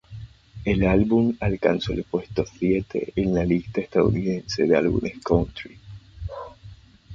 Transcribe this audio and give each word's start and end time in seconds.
El 0.65 0.83
álbum 0.87 1.35
alcanzó 1.39 1.93
el 1.93 2.03
puesto 2.05 2.43
siete 2.43 3.13
en 3.17 3.35
la 3.35 3.45
lista 3.45 3.81
estadounidense 3.81 4.63
de 4.65 4.75
álbumes 4.75 5.19
"country". 5.23 5.77